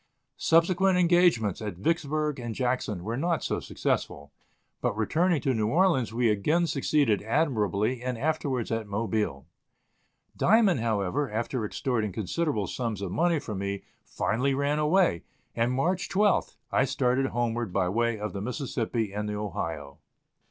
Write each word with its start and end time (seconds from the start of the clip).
Subsequent 0.37 0.97
engagements 0.97 1.61
at 1.61 1.75
Vicksburg 1.77 2.39
and 2.39 2.55
Jackson 2.55 3.03
were 3.03 3.15
not 3.17 3.43
so 3.43 3.59
successful, 3.59 4.31
but 4.81 4.97
returning 4.97 5.39
to 5.41 5.53
New 5.53 5.67
Orleans 5.67 6.11
we 6.11 6.27
again 6.31 6.65
succeeded 6.65 7.21
admirably 7.21 8.01
and 8.01 8.17
afterwards 8.17 8.71
at 8.71 8.87
Mobile. 8.87 9.45
Diamond, 10.35 10.79
however, 10.79 11.29
after 11.29 11.63
extorting 11.63 12.11
considerable 12.11 12.65
sums 12.65 13.03
of 13.03 13.11
money 13.11 13.37
from 13.37 13.59
me, 13.59 13.83
finally 14.03 14.55
ran 14.55 14.79
away, 14.79 15.21
and, 15.55 15.71
March 15.71 16.09
12th, 16.09 16.55
I 16.71 16.83
started 16.83 17.27
homeward 17.27 17.71
by 17.71 17.87
way 17.87 18.17
of 18.17 18.33
the 18.33 18.41
Mississippi 18.41 19.13
and 19.13 19.29
the 19.29 19.35
Ohio. 19.35 19.99